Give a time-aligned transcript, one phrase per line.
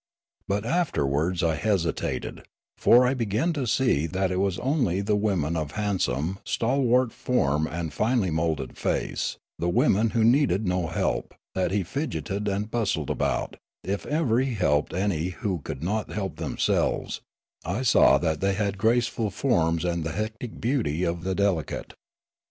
[0.47, 2.41] But afterwards I hesitated,
[2.75, 7.67] for I began to see that it was only the women of handsome, stalwart form
[7.67, 13.11] and finely moulded face, the women who needed no help, that he fidgeted and bustled
[13.11, 17.21] about; if ever he helped any who could not help themselves,
[17.63, 21.93] I saw that they had graceful forms and the hectic beauty of the delicate.